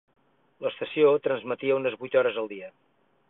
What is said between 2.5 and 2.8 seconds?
dia.